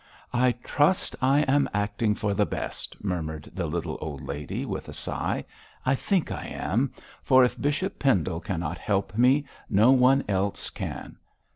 [0.33, 4.93] 'I trust I am acting for the best,' murmured the little old lady, with a
[4.93, 5.45] sigh.
[5.85, 11.17] 'I think I am; for if Bishop Pendle cannot help me, no one else can.